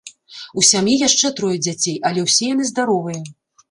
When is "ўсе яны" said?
2.29-2.63